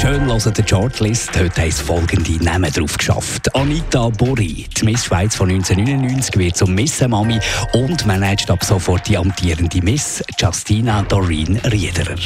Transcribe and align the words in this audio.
Schön 0.00 0.26
hören 0.26 0.54
der 0.54 0.64
Chartlist. 0.64 1.30
Heute 1.38 1.62
haben 1.62 1.72
folgende 1.72 2.44
Namen 2.44 2.72
drauf 2.72 2.96
geschafft. 2.96 3.54
Anita 3.54 4.08
Borri, 4.08 4.66
die 4.76 4.84
Miss 4.84 5.04
Schweiz 5.04 5.34
von 5.34 5.50
1999, 5.50 6.36
wird 6.36 6.56
zum 6.56 6.74
Miss-Mami 6.74 7.38
und 7.74 8.06
managt 8.06 8.50
ab 8.50 8.64
sofort 8.64 9.08
die 9.08 9.16
amtierende 9.16 9.80
Miss 9.82 10.22
Justina 10.38 11.02
Doreen 11.02 11.56
Riederer. 11.58 12.16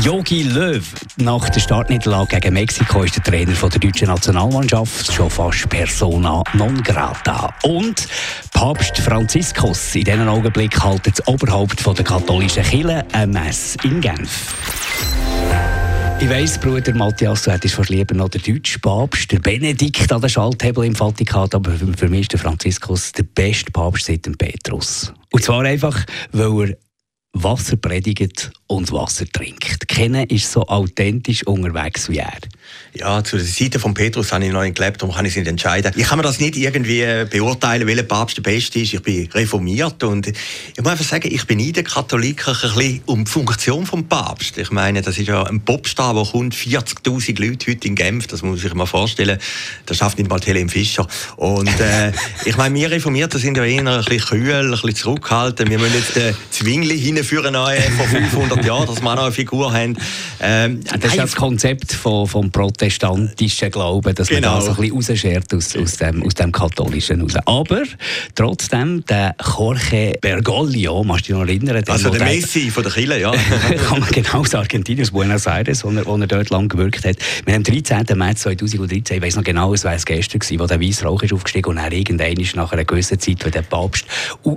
Yogi 0.00 0.44
Löw, 0.44 0.84
nach 1.16 1.48
der 1.48 1.60
Startniederlage 1.60 2.38
gegen 2.40 2.54
Mexiko, 2.54 3.02
ist 3.02 3.16
der 3.16 3.22
Trainer 3.24 3.54
von 3.54 3.70
der 3.70 3.80
deutschen 3.80 4.08
Nationalmannschaft 4.08 5.12
schon 5.12 5.30
fast 5.30 5.68
persona 5.68 6.42
non 6.54 6.82
grata. 6.82 7.52
Und 7.64 8.06
Papst 8.52 8.98
Franziskus, 8.98 9.94
in 9.94 10.04
diesem 10.04 10.28
Augenblick 10.28 10.82
haltet 10.82 11.18
das 11.18 11.26
Oberhaupt 11.26 11.80
von 11.80 11.94
der 11.94 12.04
katholischen 12.04 12.62
Kirche 12.62 13.04
Mess 13.26 13.76
in 13.82 14.00
Genf. 14.00 14.54
Ich 16.20 16.28
weiss, 16.28 16.58
Bruder 16.58 16.94
Matthias, 16.94 17.44
du 17.44 17.52
hättest 17.52 17.76
fast 17.76 17.90
lieber 17.90 18.12
noch 18.12 18.28
den 18.28 18.42
deutschen 18.42 18.80
Papst, 18.80 19.30
der 19.30 19.38
Benedikt 19.38 20.12
an 20.12 20.20
der 20.20 20.28
Schalthebel 20.28 20.84
im 20.84 20.94
Vatikan, 20.96 21.48
aber 21.52 21.70
für 21.96 22.08
mich 22.08 22.22
ist 22.22 22.32
der 22.32 22.40
Franziskus 22.40 23.12
der 23.12 23.22
beste 23.22 23.70
Papst 23.70 24.06
seit 24.06 24.26
dem 24.26 24.36
Petrus. 24.36 25.12
Und 25.30 25.44
zwar 25.44 25.62
einfach, 25.62 26.04
weil 26.32 26.70
er 26.70 26.76
Wasser 27.34 27.76
predigt 27.76 28.50
und 28.66 28.90
Wasser 28.90 29.26
trinkt. 29.26 29.86
Kennen 29.86 30.26
ist 30.26 30.50
so 30.50 30.66
authentisch 30.66 31.46
unterwegs 31.46 32.08
wie 32.08 32.18
er. 32.18 32.38
Ja, 32.94 33.22
zu 33.22 33.36
der 33.36 33.44
Seite 33.44 33.78
von 33.78 33.94
Petrus 33.94 34.32
habe 34.32 34.46
ich 34.46 34.52
noch 34.52 34.62
nicht 34.62 34.76
gelebt, 34.76 35.02
darum 35.02 35.14
kann 35.14 35.24
ich 35.24 35.32
es 35.32 35.36
nicht 35.36 35.46
entscheiden. 35.46 35.92
Ich 35.94 36.06
kann 36.06 36.18
mir 36.18 36.22
das 36.22 36.40
nicht 36.40 36.56
irgendwie 36.56 37.04
beurteilen, 37.30 37.86
welcher 37.86 38.02
Papst 38.02 38.38
der 38.38 38.42
Beste 38.42 38.80
ist. 38.80 38.94
Ich 38.94 39.02
bin 39.02 39.28
reformiert 39.32 40.02
und 40.02 40.26
ich 40.26 40.34
muss 40.78 40.92
einfach 40.92 41.04
sagen, 41.04 41.28
ich 41.30 41.46
bin 41.46 41.60
in 41.60 41.74
der 41.74 41.84
Katholik 41.84 42.48
ein 42.48 42.54
bisschen 42.54 43.02
um 43.06 43.24
die 43.24 43.30
Funktion 43.30 43.84
des 43.84 44.02
Papst. 44.08 44.58
Ich 44.58 44.70
meine, 44.70 45.02
das 45.02 45.18
ist 45.18 45.28
ja 45.28 45.44
ein 45.44 45.60
Popstar, 45.60 46.14
der 46.14 46.24
kommt 46.24 46.54
40'000 46.54 47.40
Leute 47.40 47.70
heute 47.70 47.88
in 47.88 47.94
Genf, 47.94 48.26
das 48.26 48.42
muss 48.42 48.64
ich 48.64 48.74
mir 48.74 48.86
vorstellen. 48.86 49.38
Das 49.86 49.98
schafft 49.98 50.18
nicht 50.18 50.30
mal 50.30 50.40
Helene 50.40 50.70
Fischer. 50.70 51.06
Und 51.36 51.68
äh, 51.80 52.12
ich 52.46 52.56
meine, 52.56 52.74
wir 52.74 52.90
Reformierten 52.90 53.38
sind 53.38 53.56
ja 53.56 53.64
eher 53.64 53.86
ein 53.86 54.04
bisschen 54.04 54.40
kühl, 54.40 54.54
ein 54.54 54.70
bisschen 54.70 54.94
zurückhaltend. 54.94 55.70
Wir 55.70 55.78
müssen 55.78 55.94
jetzt 55.94 56.16
den 56.16 56.34
Zwingli 56.50 56.98
hinführen 56.98 57.54
vor 57.54 58.06
500 58.06 58.64
Jahren, 58.64 58.86
dass 58.86 59.02
wir 59.02 59.14
noch 59.14 59.24
eine 59.24 59.32
Figur 59.32 59.72
haben. 59.72 59.96
Ähm, 60.40 60.80
das 60.84 61.12
ist 61.12 61.16
ja 61.16 61.22
das 61.22 61.36
Konzept 61.36 61.92
von, 61.92 62.26
vom 62.26 62.50
protestantischen 62.58 63.70
Glauben, 63.70 64.12
dass 64.16 64.26
genau. 64.26 64.48
man 64.48 64.56
das 64.56 64.64
so 64.64 64.82
ein 64.82 64.90
bisschen 64.90 65.14
rausschert 65.14 65.54
aus, 65.54 65.76
aus, 65.76 65.96
dem, 65.98 66.24
aus 66.24 66.34
dem 66.34 66.50
katholischen 66.50 67.20
raus. 67.20 67.34
Aber 67.44 67.84
trotzdem, 68.34 69.04
der 69.06 69.36
Jorge 69.56 70.18
Bergoglio, 70.20 71.04
musst 71.04 71.28
du 71.28 71.34
dich 71.34 71.40
noch 71.40 71.46
erinnern? 71.46 71.84
Also 71.86 72.10
der 72.10 72.24
Messi 72.24 72.68
von 72.70 72.82
der 72.82 72.90
Kille, 72.90 73.20
ja. 73.20 73.30
kann 73.88 74.00
man 74.00 74.10
genau 74.10 74.40
aus 74.40 74.56
Argentinien, 74.56 75.04
aus 75.04 75.12
Buenos 75.12 75.46
Aires, 75.46 75.84
wo 75.84 75.90
er, 75.90 76.04
wo 76.04 76.16
er 76.16 76.26
dort 76.26 76.50
lang 76.50 76.68
gewirkt 76.68 77.04
hat. 77.04 77.16
Wir 77.44 77.54
haben 77.54 77.64
am 77.64 77.84
13. 77.84 78.18
März 78.18 78.40
2013, 78.40 79.18
ich 79.18 79.22
weiß 79.22 79.36
noch 79.36 79.44
genau, 79.44 79.72
es 79.72 79.84
war 79.84 79.94
es 79.94 80.04
gestern, 80.04 80.40
wo 80.58 80.66
der 80.66 80.80
Weissrauch 80.80 81.22
ist 81.22 81.32
aufgestiegen 81.32 81.70
und 81.70 81.76
er 81.76 81.92
irgendwann 81.92 82.34
nach 82.56 82.72
einer 82.72 82.84
gewissen 82.84 83.20
Zeit, 83.20 83.44
wenn 83.44 83.52
der 83.52 83.62
Papst 83.62 84.04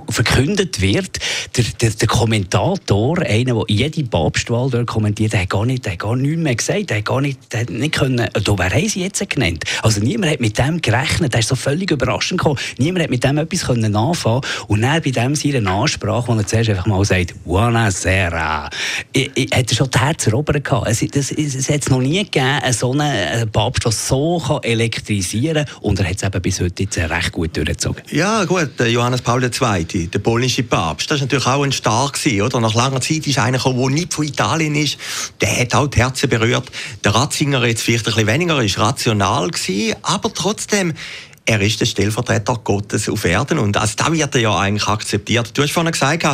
verkündet 0.08 0.80
wird, 0.80 1.20
der, 1.56 1.64
der, 1.80 1.90
der 1.90 2.08
Kommentator, 2.08 3.20
einer, 3.20 3.54
der 3.54 3.64
jede 3.68 4.02
Papstwahl 4.02 4.70
dort 4.70 4.88
kommentiert, 4.88 5.34
der 5.34 5.42
hat 5.42 5.50
gar 5.50 5.64
nicht, 5.64 5.84
der 5.84 5.92
hat 5.92 6.00
gar 6.00 6.16
nichts 6.16 6.38
mehr 6.38 6.56
gesagt, 6.56 6.90
der 6.90 6.96
hat 6.98 7.04
gar 7.04 7.20
nicht, 7.20 7.38
der 7.52 7.60
hat 7.60 7.70
nicht 7.70 7.91
können, 7.92 8.28
da 8.32 8.58
wer 8.58 8.70
haben 8.70 8.88
sie 8.88 9.02
jetzt 9.02 9.28
genannt? 9.28 9.64
Also 9.82 10.00
niemand 10.00 10.32
hat 10.32 10.40
mit 10.40 10.58
dem 10.58 10.80
gerechnet, 10.80 11.32
der 11.32 11.40
ist 11.40 11.48
so 11.48 11.54
völlig 11.54 11.90
überraschend 11.90 12.40
gekommen. 12.40 12.58
Niemand 12.78 13.04
hat 13.04 13.10
mit 13.10 13.24
dem 13.24 13.38
etwas 13.38 13.66
können 13.66 13.94
anfangen 13.94 14.42
und 14.68 14.82
dann 14.82 15.02
bei 15.02 15.10
dem 15.10 15.34
seiner 15.34 15.70
Ansprache, 15.70 16.28
wo 16.28 16.34
er 16.34 16.46
zuerst 16.46 16.70
einfach 16.70 16.86
mal 16.86 17.04
sagt, 17.04 17.34
Buonasera, 17.44 18.64
hat 18.64 18.70
er 19.14 19.74
schon 19.74 19.90
das 19.90 20.00
Herz 20.00 20.26
erobert. 20.26 20.68
Es, 20.86 21.00
das, 21.10 21.30
es, 21.30 21.54
es 21.54 21.68
hat 21.68 21.88
noch 21.90 22.00
nie 22.00 22.24
gegeben, 22.24 22.60
so 22.72 22.92
einen 22.92 23.50
Papst, 23.50 23.84
der 23.84 23.92
so 23.92 24.42
kann 24.44 24.62
elektrisieren 24.62 25.64
kann 25.64 25.76
und 25.82 26.00
er 26.00 26.08
hat 26.08 26.16
es 26.16 26.22
eben 26.22 26.42
bis 26.42 26.60
heute 26.60 26.82
jetzt 26.82 26.98
recht 26.98 27.32
gut 27.32 27.56
durchgezogen. 27.56 28.02
Ja 28.10 28.44
gut, 28.44 28.80
Johannes 28.80 29.22
Paul 29.22 29.42
II., 29.44 30.06
der 30.06 30.18
polnische 30.18 30.62
Papst, 30.62 31.10
das 31.10 31.20
war 31.20 31.26
natürlich 31.26 31.46
auch 31.46 31.62
ein 31.62 31.72
Star 31.72 32.10
gewesen, 32.10 32.42
oder? 32.42 32.60
Nach 32.60 32.74
langer 32.74 33.00
Zeit 33.00 33.26
ist 33.26 33.38
einer 33.38 33.58
gekommen, 33.58 33.80
der 33.80 33.90
nicht 33.90 34.14
von 34.14 34.24
Italien 34.24 34.74
ist, 34.74 34.98
der 35.40 35.60
hat 35.60 35.74
auch 35.74 35.86
die 35.88 35.98
Herzen 35.98 36.28
berührt. 36.28 36.70
Der 37.04 37.14
Ratzinger 37.14 37.64
jetzt 37.66 37.81
vielleicht 37.82 38.06
ein 38.06 38.14
bisschen 38.14 38.26
weniger, 38.26 38.62
ist 38.62 38.78
rational 38.78 39.50
gewesen, 39.50 39.96
aber 40.02 40.32
trotzdem 40.32 40.94
er 41.44 41.60
ist 41.60 41.80
der 41.80 41.86
Stellvertreter 41.86 42.60
Gottes 42.62 43.08
auf 43.08 43.24
Erden 43.24 43.58
und 43.58 43.76
also 43.76 43.94
da 43.96 44.12
wird 44.12 44.34
er 44.34 44.40
ja 44.40 44.58
eigentlich 44.58 44.86
akzeptiert. 44.86 45.50
Du 45.54 45.62
hast 45.62 45.72
vorhin 45.72 45.90
gesagt, 45.90 46.24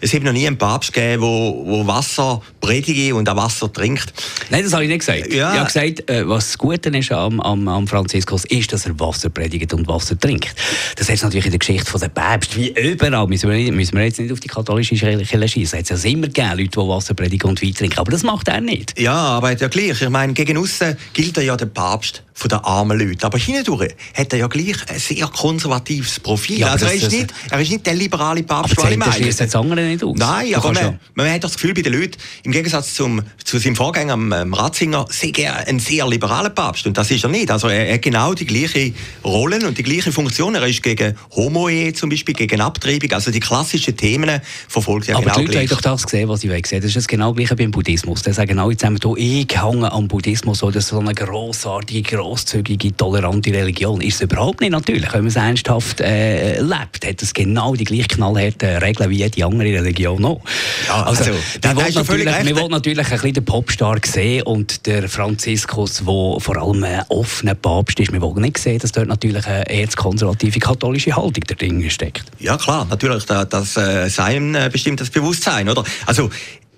es 0.00 0.12
hätte 0.12 0.26
noch 0.26 0.32
nie 0.32 0.46
einen 0.46 0.58
Papst 0.58 0.92
gegeben, 0.92 1.22
wo, 1.22 1.64
wo 1.64 1.86
Wasser 1.86 2.42
predige 2.60 3.14
und 3.14 3.28
auch 3.28 3.36
Wasser 3.36 3.72
trinkt. 3.72 4.12
Nein, 4.50 4.64
das 4.64 4.72
habe 4.72 4.84
ich 4.84 4.90
nicht 4.90 5.00
gesagt. 5.00 5.32
Ja. 5.32 5.52
Ich 5.52 5.58
habe 5.58 5.66
gesagt, 5.66 6.10
äh, 6.10 6.28
was 6.28 6.48
das 6.48 6.58
Gute 6.58 6.90
ist 6.90 7.12
am, 7.12 7.40
am, 7.40 7.66
am 7.66 7.86
Franziskus, 7.86 8.44
ist, 8.44 8.72
dass 8.72 8.84
er 8.84 8.98
Wasser 9.00 9.30
predigt 9.30 9.72
und 9.72 9.88
Wasser 9.88 10.18
trinkt. 10.18 10.54
Das 10.96 11.08
heißt 11.08 11.22
natürlich 11.22 11.46
in 11.46 11.52
der 11.52 11.60
Geschichte 11.60 11.98
der 11.98 12.08
Päpste, 12.08 12.56
wie 12.56 12.68
überall, 12.68 13.26
müssen 13.26 13.50
wir, 13.50 13.72
müssen 13.72 13.96
wir 13.96 14.04
jetzt 14.04 14.20
nicht 14.20 14.32
auf 14.32 14.40
die 14.40 14.48
katholische 14.48 14.96
Kirche 14.96 15.48
schießen. 15.48 15.78
Es 15.78 15.90
hat 15.90 16.04
ja 16.04 16.10
immer 16.10 16.26
gegeben, 16.26 16.50
Leute, 16.50 16.68
die 16.68 16.76
Wasser 16.76 17.14
predigen 17.14 17.48
und 17.48 17.62
Wein 17.62 17.74
trinken, 17.74 17.98
aber 17.98 18.10
das 18.10 18.22
macht 18.22 18.48
er 18.48 18.60
nicht. 18.60 18.98
Ja, 19.00 19.14
aber 19.14 19.56
ja 19.56 19.68
gleich. 19.68 20.02
Ich 20.02 20.08
meine, 20.10 20.34
gegen 20.34 20.58
außen 20.58 20.96
gilt 21.14 21.36
er 21.38 21.44
ja 21.44 21.56
der 21.56 21.66
Papst 21.66 22.22
von 22.38 22.48
den 22.48 22.58
armen 22.58 22.98
Leuten. 22.98 23.24
Aber 23.24 23.36
hindurch 23.36 23.94
hat 24.14 24.32
er 24.32 24.38
ja 24.38 24.46
gleich 24.46 24.57
ein 24.88 24.98
sehr 24.98 25.26
konservatives 25.28 26.20
Profil. 26.20 26.60
Ja, 26.60 26.68
also 26.68 26.86
er, 26.86 26.94
ist 26.94 27.10
nicht, 27.10 27.32
er 27.50 27.60
ist 27.60 27.70
nicht 27.70 27.86
der 27.86 27.94
liberale 27.94 28.42
Papst, 28.42 28.78
aber 28.78 28.96
das 28.96 29.16
schließt 29.16 29.40
das 29.40 29.54
andere 29.54 29.82
nicht 29.82 30.02
aus. 30.02 30.16
Nein, 30.16 30.54
aber 30.54 30.72
man, 30.72 31.00
man, 31.14 31.30
hat 31.30 31.44
das 31.44 31.54
Gefühl 31.54 31.74
bei 31.74 31.82
den 31.82 31.92
Leuten, 31.92 32.16
im 32.42 32.52
Gegensatz 32.52 32.94
zum, 32.94 33.22
zu 33.44 33.58
seinem 33.58 33.76
Vorgänger, 33.76 34.14
ähm, 34.14 34.54
Ratzinger, 34.54 35.06
sei 35.10 35.32
er 35.36 35.66
ein 35.68 35.78
sehr 35.78 36.06
liberaler 36.06 36.50
Papst. 36.50 36.86
Und 36.86 36.96
das 36.96 37.10
ist 37.10 37.24
er 37.24 37.30
nicht. 37.30 37.50
Also 37.50 37.68
er 37.68 37.94
hat 37.94 38.02
genau 38.02 38.34
die 38.34 38.46
gleiche 38.46 38.92
Rollen 39.24 39.64
und 39.64 39.78
die 39.78 39.82
gleiche 39.82 40.12
Funktion. 40.12 40.54
Er 40.54 40.66
ist 40.66 40.82
gegen 40.82 41.14
Homo-Ehe 41.34 41.92
zum 41.92 42.10
Beispiel, 42.10 42.34
gegen 42.34 42.60
Abtreibung. 42.60 43.12
Also 43.12 43.30
die 43.30 43.40
klassischen 43.40 43.96
Themen 43.96 44.40
verfolgt 44.68 45.08
er 45.08 45.16
aber 45.16 45.24
genau 45.24 45.36
die 45.36 45.40
Leute 45.42 45.52
gleich. 45.52 45.70
haben 45.70 45.76
doch 45.76 45.80
das 45.80 46.04
gesehen, 46.04 46.28
was 46.28 46.44
ich 46.44 46.62
gesehen 46.62 46.80
Das 46.80 46.88
ist 46.88 46.96
das 46.96 47.06
genau 47.06 47.32
gleiche 47.32 47.56
beim 47.56 47.70
Buddhismus. 47.70 48.22
Die 48.22 48.32
sagen 48.32 48.58
alle 48.58 48.76
zusammen, 48.76 48.98
ich 49.16 49.62
hänge 49.62 49.92
am 49.92 50.08
Buddhismus, 50.08 50.60
das 50.60 50.76
ist 50.76 50.88
so 50.88 50.98
eine 50.98 51.14
grossartige, 51.14 52.16
grosszügige, 52.16 52.96
tolerante 52.96 53.52
Religion. 53.52 54.00
Ist 54.00 54.16
es 54.16 54.20
überhaupt 54.22 54.47
nicht 54.60 54.70
natürlich. 54.70 55.12
Wenn 55.12 55.20
man 55.20 55.28
es 55.28 55.36
ernsthaft 55.36 56.00
äh, 56.00 56.60
lebt, 56.60 57.06
hat 57.06 57.22
es 57.22 57.32
genau 57.32 57.74
die 57.74 57.84
gleich 57.84 58.08
knallharten 58.08 58.76
Regeln 58.78 59.10
wie 59.10 59.18
jede 59.18 59.44
andere 59.44 59.72
Religion 59.74 60.24
auch. 60.24 60.40
Ja, 60.86 61.04
also, 61.04 61.24
also 61.24 61.32
wir 61.62 61.76
wollen 61.76 61.94
natürlich, 61.94 62.26
wir 62.26 62.68
natürlich 62.68 63.06
ein 63.06 63.10
bisschen 63.10 63.34
den 63.34 63.44
Popstar 63.44 63.98
sehen 64.04 64.42
und 64.42 64.86
der 64.86 65.08
Franziskus, 65.08 65.98
der 65.98 66.06
vor 66.40 66.56
allem 66.56 66.84
ein 66.84 67.02
offener 67.08 67.54
Papst 67.54 68.00
ist. 68.00 68.12
Wir 68.12 68.20
wollen 68.20 68.42
nicht 68.42 68.58
sehen, 68.58 68.78
dass 68.78 68.92
dort 68.92 69.08
natürlich 69.08 69.46
eine 69.46 69.68
erzkonservative 69.68 70.58
katholische 70.58 71.14
Haltung 71.14 71.44
der 71.44 71.56
Dinge 71.56 71.90
steckt. 71.90 72.24
Ja 72.38 72.56
klar, 72.56 72.86
natürlich, 72.88 73.24
das, 73.24 73.48
das 73.48 73.76
äh, 73.76 74.08
sei 74.08 74.36
ihm 74.36 74.54
äh, 74.54 74.68
bestimmt 74.70 75.00
das 75.00 75.10
Bewusstsein, 75.10 75.68
oder? 75.68 75.84
Also 76.06 76.30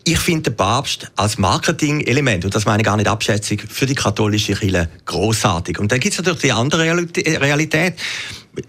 ich 0.04 0.18
finde 0.18 0.50
den 0.50 0.56
Papst 0.56 1.10
als 1.16 1.38
Marketing-Element, 1.38 2.44
und 2.44 2.54
das 2.54 2.64
meine 2.64 2.82
ich 2.82 2.86
gar 2.86 2.96
nicht 2.96 3.08
abschätzig, 3.08 3.62
für 3.68 3.86
die 3.86 3.94
katholische 3.94 4.54
Kirche 4.54 4.88
großartig. 5.04 5.78
Und 5.78 5.92
dann 5.92 6.00
gibt 6.00 6.12
es 6.12 6.18
natürlich 6.18 6.40
die 6.40 6.52
andere 6.52 6.84
Realität 6.84 7.94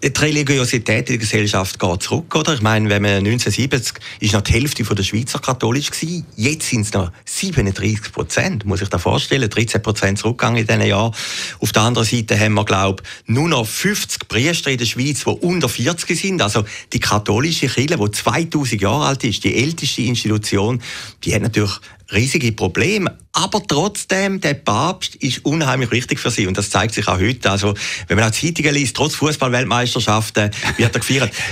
die 0.02 0.20
Religiosität 0.20 1.08
in 1.08 1.14
der 1.14 1.18
Gesellschaft 1.18 1.78
geht 1.78 2.02
zurück, 2.02 2.34
oder? 2.34 2.54
Ich 2.54 2.60
meine, 2.60 2.88
wenn 2.88 3.02
man 3.02 3.18
1970 3.18 3.94
ist 4.20 4.32
noch 4.32 4.42
die 4.42 4.52
Hälfte 4.52 4.82
der 4.82 5.02
Schweizer 5.02 5.38
katholisch 5.38 5.90
gewesen, 5.90 6.26
jetzt 6.36 6.68
sind 6.68 6.82
es 6.82 6.92
noch 6.92 7.10
37 7.24 8.12
Prozent, 8.12 8.64
muss 8.64 8.82
ich 8.82 8.88
da 8.88 8.98
vorstellen, 8.98 9.48
13 9.48 9.82
Prozent 9.82 10.18
zurückgegangen 10.18 10.60
in 10.60 10.66
diesen 10.66 10.82
Jahren. 10.82 11.14
Auf 11.60 11.72
der 11.72 11.82
anderen 11.82 12.06
Seite 12.06 12.38
haben 12.38 12.54
wir, 12.54 12.64
glaube 12.64 13.02
ich, 13.02 13.34
nur 13.34 13.48
noch 13.48 13.66
50 13.66 14.28
Priester 14.28 14.70
in 14.70 14.78
der 14.78 14.86
Schweiz, 14.86 15.24
die 15.24 15.30
unter 15.30 15.68
40 15.68 16.18
sind. 16.18 16.42
Also 16.42 16.64
die 16.92 17.00
katholische 17.00 17.68
Kirche, 17.68 17.96
die 17.96 18.10
2000 18.10 18.80
Jahre 18.80 19.06
alt 19.06 19.24
ist, 19.24 19.44
die 19.44 19.54
älteste 19.54 20.02
Institution, 20.02 20.80
die 21.24 21.34
hat 21.34 21.42
natürlich 21.42 21.72
riesige 22.12 22.52
Probleme. 22.52 23.16
Aber 23.34 23.62
trotzdem, 23.66 24.40
der 24.42 24.52
Papst 24.54 25.14
ist 25.16 25.44
unheimlich 25.46 25.90
wichtig 25.90 26.20
für 26.20 26.30
sie. 26.30 26.46
Und 26.46 26.58
das 26.58 26.68
zeigt 26.68 26.92
sich 26.92 27.08
auch 27.08 27.18
heute. 27.18 27.50
Also, 27.50 27.72
wenn 28.06 28.18
man 28.18 28.28
auch 28.28 28.32
Zeitungen 28.32 28.74
liest, 28.74 28.94
trotz 28.94 29.14
Fußball-Weltmeisterschaften 29.14 30.50
wird 30.76 30.94
er 30.94 31.00
gefeiert. 31.00 31.32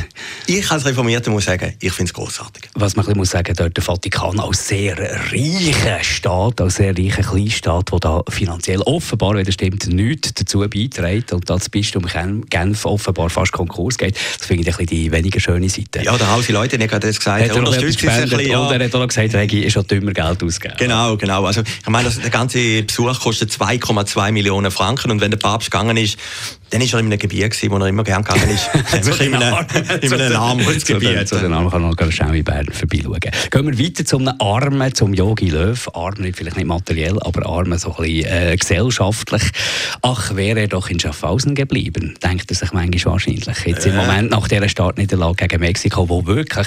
Ich 0.46 0.68
als 0.70 0.84
Reformierter 0.84 1.30
muss 1.30 1.44
sagen, 1.44 1.74
ich 1.80 1.92
finde 1.92 2.10
es 2.10 2.14
großartig. 2.14 2.70
Was 2.74 2.96
man 2.96 3.06
muss 3.16 3.30
sagen, 3.30 3.54
dort 3.56 3.76
der 3.76 3.84
Vatikan 3.84 4.40
als 4.40 4.66
sehr 4.66 4.98
reicher 4.98 6.02
Staat, 6.02 6.60
als 6.60 6.76
sehr 6.76 6.96
reicher 6.96 7.22
Kleinstaat, 7.22 7.92
der 7.92 7.98
da 8.00 8.22
finanziell 8.28 8.80
offenbar, 8.82 9.34
wenn 9.34 9.44
das 9.44 9.54
stimmt, 9.54 9.86
nichts 9.86 10.34
dazu 10.34 10.60
beiträgt 10.60 11.32
und 11.32 11.48
das 11.48 11.68
Bistum 11.68 12.06
Genf 12.50 12.84
offenbar 12.84 13.30
fast 13.30 13.52
Konkurs 13.52 13.96
geht. 13.96 14.16
Das 14.38 14.46
finde 14.46 14.62
ich 14.62 14.68
ein 14.68 14.76
bisschen 14.78 14.86
die 14.86 15.12
weniger 15.12 15.38
schöne 15.38 15.68
Seite. 15.68 16.02
Ja, 16.02 16.16
der 16.16 16.32
Hausi 16.32 16.52
Leute 16.52 16.78
hat 16.78 16.88
gerade 16.88 17.06
gesagt. 17.06 17.42
Hat 17.42 17.48
er 17.48 17.56
unterstützt 17.56 18.02
es 18.02 18.08
ein 18.08 18.28
bisschen. 18.28 18.50
Ja. 18.50 18.58
Und 18.58 18.72
er 18.72 18.84
hat 18.84 18.94
auch 18.94 19.06
gesagt, 19.06 19.34
Regi 19.34 19.60
ist 19.60 19.74
schon 19.74 19.86
dümmer 19.86 20.12
Geld 20.12 20.42
ausgegeben. 20.42 20.76
Genau, 20.78 21.16
genau. 21.16 21.44
Also, 21.44 21.62
ich 21.82 21.88
meine, 21.88 22.10
der 22.10 22.30
ganze 22.30 22.82
Besuch 22.82 23.20
kostet 23.20 23.50
2,2 23.50 24.32
Millionen 24.32 24.70
Franken 24.70 25.10
und 25.10 25.20
wenn 25.20 25.30
der 25.30 25.38
Papst 25.38 25.70
gegangen 25.70 25.96
ist, 25.96 26.18
dann 26.70 26.80
war 26.80 26.94
er 26.94 27.00
in 27.00 27.06
einem 27.06 27.18
Gebiet, 27.18 27.70
wo 27.70 27.76
er 27.78 27.86
immer 27.86 28.04
gerne 28.04 28.24
gegangen 28.24 28.50
ist. 28.50 28.70
Nämlich 28.92 29.20
in 29.20 29.34
einem, 29.34 29.66
in 30.00 30.12
einem 30.12 30.36
Armutsgebiet. 30.36 31.28
Zu 31.28 31.40
den 31.40 31.52
Armen 31.52 31.70
kann 31.70 31.82
man 31.82 31.90
noch 31.90 32.12
schnell 32.12 32.36
in 32.36 32.44
Bern 32.44 32.66
vorbeischauen. 32.70 33.18
Gehen 33.20 33.78
wir 33.78 33.78
weiter 33.86 34.04
zum 34.04 34.28
Armen, 34.38 34.94
zum 34.94 35.14
Yogi 35.14 35.50
Löw. 35.50 35.88
Arm 35.94 36.14
vielleicht 36.32 36.56
nicht 36.56 36.66
materiell, 36.66 37.18
aber 37.22 37.46
Armen 37.46 37.78
so 37.78 37.96
ein 37.96 38.04
bisschen 38.04 38.32
äh, 38.32 38.56
gesellschaftlich. 38.56 39.42
Ach, 40.02 40.36
wäre 40.36 40.60
er 40.60 40.68
doch 40.68 40.88
in 40.88 41.00
Schaffhausen 41.00 41.54
geblieben, 41.54 42.14
denkt 42.22 42.50
er 42.50 42.56
sich 42.56 42.72
manchmal 42.72 43.12
wahrscheinlich. 43.12 43.66
Jetzt 43.66 43.86
im. 43.86 44.00
Moment 44.00 44.30
nach 44.30 44.48
dieser 44.48 44.68
Startniederlage 44.68 45.46
gegen 45.46 45.60
Mexiko, 45.60 46.08
wo 46.08 46.24
wirklich, 46.24 46.66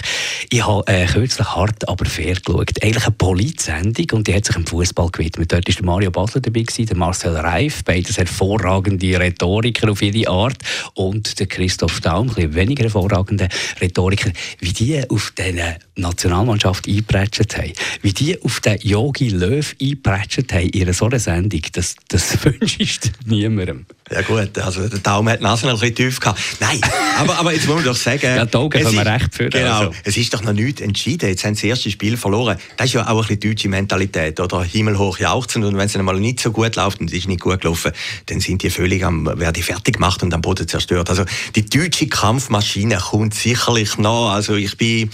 ich 0.51 0.65
habe 0.65 0.85
äh, 0.88 1.06
kürzlich 1.07 1.47
hart, 1.47 1.88
aber 1.88 2.06
fair 2.06 2.35
geschaut. 2.35 2.83
Eigentlich 2.83 3.06
eine 3.06 3.15
Politsendung 3.17 4.06
und 4.13 4.27
die 4.27 4.35
hat 4.35 4.45
sich 4.45 4.56
im 4.56 4.67
Fußball 4.67 4.93
gewidmet. 4.95 5.51
Dort 5.51 5.68
war 5.68 5.86
Mario 5.86 6.12
Basler 6.12 6.42
dabei, 6.42 6.63
der 6.63 6.98
Marcel 6.98 7.36
Reif, 7.36 7.84
beides 7.84 8.18
hervorragende 8.18 9.19
Rhetoriker 9.19 9.92
auf 9.92 10.01
ihre 10.01 10.30
Art 10.30 10.57
und 10.94 11.40
der 11.40 11.48
Christoph 11.48 12.01
Daum, 12.01 12.31
ein 12.36 12.54
weniger 12.54 12.84
hervorragender 12.84 13.48
Rhetoriker, 13.81 14.31
wie 14.60 14.74
die 14.74 15.10
auf 15.10 15.34
diese 15.38 15.78
Nationalmannschaft 15.95 16.88
eingeprätscht 16.88 17.57
haben, 17.57 17.74
wie 18.01 18.13
die 18.13 18.42
auf 18.42 18.60
den 18.60 18.80
Yogi 18.81 19.30
Löw 19.30 19.75
eingeprätscht 19.81 20.51
haben 20.54 20.69
in 20.69 20.94
so 20.94 21.06
einer 21.06 21.19
Sendung, 21.19 21.62
das, 21.72 21.95
das 22.07 22.44
wünschst 22.45 23.12
du 23.25 23.36
niemandem. 23.36 23.86
Ja 24.13 24.21
gut, 24.21 24.57
also 24.60 24.88
der 24.88 25.00
Daumen 25.00 25.30
hat 25.30 25.39
die 25.39 25.44
Nase 25.44 25.65
noch 25.65 25.74
ein 25.74 25.80
bisschen 25.80 25.95
tief 25.95 26.19
gehabt. 26.19 26.39
Nein, 26.60 26.80
aber, 27.18 27.39
aber 27.39 27.54
jetzt 27.54 27.65
muss 27.65 27.77
man 27.77 27.86
doch 27.86 27.95
sagen... 27.95 28.21
ja, 28.24 28.45
die 28.45 28.56
Augen 28.56 28.69
können 28.69 28.94
wir 28.94 29.06
recht 29.06 29.33
führen. 29.33 29.50
Genau, 29.50 29.80
also. 29.80 29.92
es 30.04 30.18
ist 30.18 30.33
doch 30.33 30.44
noch 30.44 30.54
nichts 30.54 30.81
entschieden. 30.81 31.30
Jetzt 31.30 31.44
haben 31.44 31.56
sie 31.56 31.69
das 31.69 31.77
erste 31.77 31.92
Spiel 31.92 32.15
verloren. 32.15 32.57
Das 32.77 32.88
ist 32.88 32.94
ja 32.94 33.07
auch 33.07 33.10
ein 33.10 33.27
bisschen 33.27 33.39
deutsche 33.39 33.69
Mentalität, 33.69 34.39
oder? 34.39 34.63
Himmelhoch 34.63 35.18
jauchzen 35.18 35.63
und 35.63 35.75
wenn 35.77 35.88
es 35.88 35.95
einmal 35.95 36.19
nicht 36.19 36.39
so 36.39 36.51
gut 36.51 36.75
läuft 36.75 37.00
und 37.00 37.07
es 37.07 37.18
ist 37.18 37.27
nicht 37.27 37.42
gut 37.42 37.62
gelaufen, 37.62 37.92
dann 38.27 38.39
sind 38.39 38.62
die 38.62 38.69
völlig 38.69 39.04
am, 39.04 39.25
werden 39.25 39.54
die 39.54 39.63
fertig 39.63 39.95
gemacht 39.95 40.21
und 40.21 40.31
am 40.33 40.42
Boden 40.42 40.68
zerstört. 40.68 41.09
Also 41.09 41.25
die 41.56 41.66
deutsche 41.66 42.07
Kampfmaschine 42.07 42.98
kommt 42.98 43.33
sicherlich 43.33 43.98
noch. 43.98 44.30
Also 44.30 44.56
ich 44.56 44.77
bin 44.77 45.09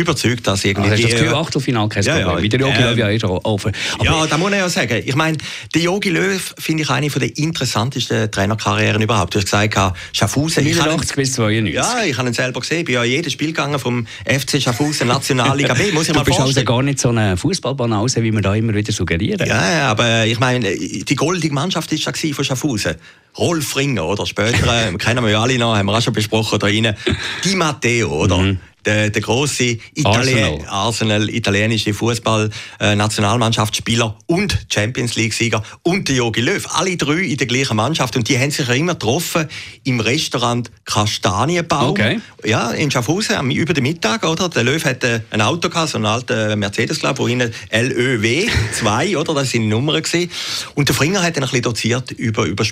überzeugt, 0.00 0.46
dass 0.46 0.64
irgendwie... 0.64 0.90
Also 0.90 1.08
das 1.08 1.32
Achtelfinal 1.32 1.88
kein 1.88 2.02
ja, 2.02 2.14
Problem, 2.14 2.36
ja, 2.36 2.42
wie 2.42 2.48
der 2.48 2.60
Jogi 2.60 2.82
Löw 2.82 2.98
ja 2.98 3.08
ist 3.08 3.24
offen. 3.24 3.72
ja, 4.02 4.26
da 4.26 4.38
muss 4.38 4.50
ich 4.50 4.58
ja 4.58 4.68
sagen. 4.68 5.02
Ich 5.04 5.14
meine, 5.14 5.38
der 5.74 5.82
Jogi 5.82 6.10
Löw 6.10 6.54
finde 6.58 6.82
ich 6.82 6.90
eine 6.90 7.08
der 7.08 7.36
interessantesten 7.36 8.30
Trainerkarrieren 8.30 9.02
überhaupt. 9.02 9.34
Du 9.34 9.38
hast 9.38 9.44
gesagt, 9.44 9.74
Schaffhausen... 10.12 10.64
89 10.64 11.16
bis 11.16 11.32
92. 11.32 11.74
Ja, 11.74 12.02
ich 12.04 12.16
habe 12.16 12.28
ihn 12.28 12.34
selber 12.34 12.60
gesehen. 12.60 12.80
Ich 12.80 12.84
bin 12.84 12.94
ja 12.94 13.04
jedes 13.04 13.32
Spiel 13.32 13.48
gegangen 13.48 13.78
vom 13.78 14.06
FC 14.24 14.60
Schaffhausen 14.60 15.08
Nationalliga 15.08 15.74
B. 15.74 15.92
Muss 15.92 16.08
ich 16.08 16.14
du 16.14 16.24
bist 16.24 16.40
also 16.40 16.64
gar 16.64 16.82
nicht 16.82 16.98
so 16.98 17.10
eine 17.10 17.36
Fußballbanause, 17.36 18.22
wie 18.22 18.32
wir 18.32 18.40
da 18.40 18.54
immer 18.54 18.74
wieder 18.74 18.92
suggerieren. 18.92 19.46
Ja, 19.46 19.88
aber 19.88 20.26
ich 20.26 20.38
meine, 20.38 20.74
die 20.74 21.16
goldige 21.16 21.54
Mannschaft 21.54 21.90
war 21.90 21.98
ja 21.98 22.34
von 22.34 22.44
Schaffhausen. 22.44 22.96
Rolf 23.38 23.76
Ringer, 23.76 24.06
oder? 24.06 24.26
Später, 24.26 24.88
äh, 24.88 24.92
kennen 24.94 25.24
wir 25.24 25.30
ja 25.30 25.42
alle 25.42 25.58
noch, 25.58 25.76
haben 25.76 25.86
wir 25.86 25.96
auch 25.96 26.02
schon 26.02 26.12
besprochen 26.12 26.58
da 26.58 26.66
rein. 26.66 26.96
Di 27.44 27.54
Matteo, 27.54 28.22
oder? 28.22 28.38
Mhm 28.38 28.58
der, 28.84 29.10
der 29.10 29.22
große 29.22 29.78
Italien, 29.94 30.44
Arsenal. 30.44 30.68
Arsenal, 30.68 31.30
italienische 31.30 31.94
Fußball-Nationalmannschaftsspieler 31.94 34.16
äh, 34.18 34.32
und 34.32 34.66
Champions 34.72 35.16
League-Sieger 35.16 35.62
und 35.82 36.08
der 36.08 36.16
Jogi 36.16 36.40
Löw. 36.40 36.66
Alle 36.74 36.96
drei 36.96 37.20
in 37.20 37.36
der 37.36 37.46
gleichen 37.46 37.76
Mannschaft 37.76 38.16
und 38.16 38.26
die 38.28 38.36
haben 38.38 38.50
sich 38.50 38.66
ja 38.66 38.74
immer 38.74 38.94
getroffen 38.94 39.46
im 39.84 40.00
Restaurant 40.00 40.72
Kastanienbaum. 40.84 41.90
Okay. 41.90 42.18
Ja, 42.44 42.72
in 42.72 42.90
Schaffhausen 42.90 43.50
über 43.50 43.74
den 43.74 43.84
Mittag, 43.84 44.24
oder? 44.24 44.48
Der 44.48 44.64
Löw 44.64 44.82
hatte 44.84 45.22
ein 45.30 45.42
Auto 45.42 45.68
gehabt, 45.68 45.90
so 45.90 45.98
einen 45.98 46.06
alten 46.06 46.58
Mercedes, 46.58 46.98
glaube 47.00 47.14
ich, 47.14 47.20
wo 47.20 47.28
hinten 47.28 47.52
LÖW 47.70 48.48
2, 48.72 49.18
oder? 49.18 49.34
Das 49.34 49.50
sind 49.50 49.62
die 49.62 49.68
Nummern 49.68 50.02
gewesen. 50.02 50.28
Und 50.74 50.88
der 50.88 50.96
Fringer 50.96 51.22
hat 51.22 51.36
dann 51.36 51.44
ein 51.44 51.50
bisschen 51.50 51.62
doziert 51.62 52.10
über, 52.12 52.44
über 52.44 52.64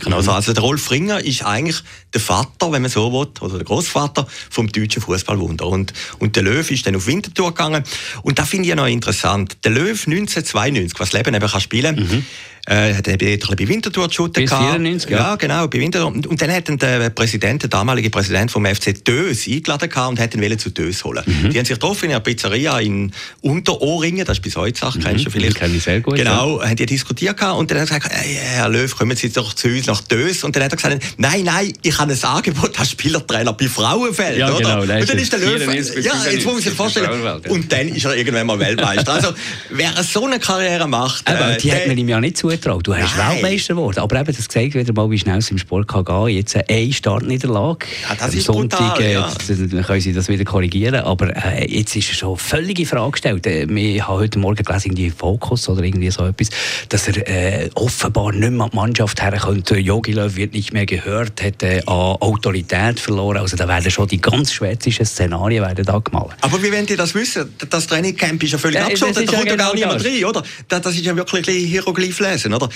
Spieltaktiken. 0.00 0.10
Mhm. 0.10 0.16
Also, 0.16 0.32
also 0.32 0.52
der 0.52 0.62
Rolf 0.62 0.82
Fringer 0.82 1.24
ist 1.24 1.44
eigentlich 1.44 1.82
der 2.12 2.20
Vater, 2.20 2.72
wenn 2.72 2.82
man 2.82 2.90
so 2.90 3.12
will, 3.12 3.28
oder 3.40 3.58
der 3.58 3.64
Großvater 3.64 4.26
vom 4.50 4.70
deutschen 4.70 5.02
Fußball 5.02 5.38
Wunder. 5.38 5.66
Und, 5.66 5.92
und 6.18 6.36
der 6.36 6.42
Löw 6.42 6.68
ist 6.70 6.86
dann 6.86 6.96
auf 6.96 7.06
Winterthur 7.06 7.54
gegangen. 7.54 7.84
Und 8.22 8.38
da 8.38 8.44
finde 8.44 8.64
ich 8.64 8.68
ja 8.70 8.76
noch 8.76 8.86
interessant. 8.86 9.58
Der 9.64 9.72
Löw 9.72 10.06
1992, 10.06 10.98
was 10.98 11.12
Leben 11.12 11.34
eben 11.34 11.48
kann 11.48 11.60
spielen 11.60 11.96
kann, 11.96 12.04
mhm 12.04 12.26
äh, 12.66 12.94
hat 12.94 13.08
er 13.08 13.16
bei 13.16 13.68
Winterthur 13.68 14.08
geschossen. 14.08 14.32
Bis 14.32 14.50
94, 14.50 15.10
ja. 15.10 15.18
ja. 15.18 15.36
genau, 15.36 15.68
bei 15.68 15.78
Winterthur. 15.80 16.08
Und, 16.08 16.26
und 16.26 16.40
dann 16.40 16.52
hat 16.52 16.68
dann 16.68 16.78
der 16.78 17.10
Präsident, 17.10 17.62
der 17.62 17.70
damalige 17.70 18.10
Präsident 18.10 18.50
vom 18.50 18.64
FC 18.66 19.04
Dös 19.04 19.46
eingeladen 19.46 19.90
und 20.08 20.20
hat 20.20 20.34
ihn 20.34 20.58
zu 20.58 20.70
Dös 20.70 21.04
holen. 21.04 21.22
Mhm. 21.26 21.50
Die 21.50 21.58
haben 21.58 21.64
sich 21.64 21.76
getroffen 21.76 22.06
in 22.06 22.10
einer 22.12 22.20
Pizzeria 22.20 22.78
in 22.78 23.12
Unterohringen, 23.40 24.24
das 24.24 24.38
ist 24.38 24.42
bis 24.42 24.56
heute 24.56 24.78
Sache, 24.78 24.98
mhm. 24.98 25.02
kennst 25.02 25.26
du 25.26 25.30
vielleicht. 25.30 25.56
Kenne 25.56 25.76
ich 25.76 25.82
sehr 25.82 26.00
gut. 26.00 26.16
Genau, 26.16 26.60
ja. 26.60 26.68
haben 26.68 26.76
die 26.76 26.86
diskutiert 26.86 27.40
und 27.42 27.70
dann 27.70 27.80
hat 27.80 27.90
er 27.90 27.98
gesagt, 27.98 28.14
hey, 28.14 28.38
Herr 28.40 28.68
Löw, 28.68 28.94
kommen 28.94 29.16
Sie 29.16 29.30
doch 29.30 29.54
zu 29.54 29.68
uns 29.68 29.86
nach 29.86 30.02
Dös. 30.02 30.44
Und 30.44 30.56
dann 30.56 30.64
hat 30.64 30.72
er 30.72 30.76
gesagt, 30.76 31.02
nein, 31.16 31.44
nein, 31.44 31.72
ich 31.82 31.98
habe 31.98 32.12
ein 32.12 32.24
Angebot 32.24 32.78
als 32.78 32.90
Spielertrainer 32.90 33.52
bei 33.52 33.68
Frauenfeld, 33.68 34.38
ja, 34.38 34.48
oder? 34.48 34.58
Genau, 34.58 34.82
und 34.82 34.88
dann 34.88 35.18
ist 35.18 35.32
der 35.32 35.38
Löw, 35.38 35.60
ja, 36.04 36.12
jetzt 36.30 36.44
muss 36.44 36.54
man 36.54 36.62
sich 36.62 36.72
vorstellen, 36.72 37.40
und 37.48 37.72
dann 37.72 37.88
ist 37.88 38.04
er 38.04 38.16
irgendwann 38.16 38.46
mal 38.46 38.58
Weltmeister. 38.58 39.12
Also, 39.12 39.28
wer 39.70 39.90
so 40.02 40.26
eine 40.26 40.38
Karriere 40.38 40.88
macht... 40.88 41.28
Aber 41.28 41.52
äh, 41.52 41.58
die 41.58 41.72
hat 41.72 41.86
man 41.86 41.96
ihm 41.96 42.08
ja 42.08 42.20
nicht 42.20 42.36
zugetraut. 42.50 42.86
Du 42.86 42.94
hast 42.94 43.16
Nein. 43.16 43.42
Weltmeister 43.42 43.74
geworden. 43.74 43.98
Aber 44.00 44.20
eben, 44.20 44.34
das 44.34 44.48
zeigt 44.48 44.74
wieder 44.74 44.92
mal, 44.92 45.10
wie 45.10 45.18
schnell 45.18 45.38
es 45.38 45.50
im 45.50 45.58
Sport 45.58 45.88
kann 45.88 46.04
gehen 46.04 46.28
Jetzt 46.28 46.56
eine 46.56 46.92
Startniederlage. 46.92 47.86
Ja, 48.08 48.14
das 48.14 48.30
Am 48.30 48.38
ist 48.38 48.44
Sonntag 48.44 48.94
brutal, 48.94 49.02
äh, 49.02 49.12
ja. 49.12 49.32
dann 49.48 49.82
können 49.84 50.00
Sie 50.00 50.12
das 50.12 50.28
wieder 50.28 50.44
korrigieren. 50.44 50.96
Aber 50.96 51.34
äh, 51.36 51.70
jetzt 51.70 51.96
ist 51.96 52.14
schon 52.14 52.36
völlige 52.36 52.86
Frage 52.86 53.12
gestellt. 53.12 53.46
Äh, 53.46 53.66
wir 53.68 54.06
haben 54.06 54.18
heute 54.18 54.38
Morgen 54.38 54.62
gelesen, 54.62 54.94
die 54.94 55.10
Fokus 55.10 55.68
oder 55.68 55.82
irgendwie 55.82 56.10
so 56.10 56.24
etwas, 56.26 56.50
dass 56.88 57.08
er 57.08 57.28
äh, 57.28 57.70
offenbar 57.74 58.32
nicht 58.32 58.50
mehr 58.50 58.64
an 58.64 58.70
die 58.70 58.76
Mannschaft 58.76 59.22
her 59.22 59.32
könnte. 59.32 59.76
Jogi 59.78 60.12
Löw 60.12 60.34
wird 60.36 60.52
nicht 60.54 60.72
mehr 60.72 60.86
gehört, 60.86 61.42
hat 61.42 61.62
äh, 61.62 61.80
an 61.86 62.16
Autorität 62.20 63.00
verloren. 63.00 63.38
Also 63.38 63.56
da 63.56 63.68
werden 63.68 63.90
schon 63.90 64.08
die 64.08 64.20
ganz 64.20 64.52
schwätzischen 64.52 65.06
Szenarien 65.06 65.62
werden 65.62 65.84
da 65.84 65.98
gemalt. 65.98 66.32
Aber 66.40 66.62
wie 66.62 66.72
wollen 66.72 66.86
Sie 66.86 66.96
das 66.96 67.14
wissen? 67.14 67.54
Das 67.68 67.86
Trainingcamp 67.86 68.42
ist 68.42 68.52
ja 68.52 68.58
völlig 68.58 68.76
ja, 68.76 68.84
abgeschlossen. 68.84 69.26
Da 69.26 69.32
kommt 69.32 69.48
ja 69.48 69.56
gar 69.56 69.72
genau 69.72 69.74
niemand 69.74 70.04
rein, 70.04 70.24
oder? 70.24 70.42
Das, 70.68 70.86
ist 70.94 71.04
ja 71.04 71.14
wirklich 71.16 71.48
ein 71.48 71.66
Hieroglyph 71.66 72.20
lesen, 72.20 72.39
another 72.44 72.68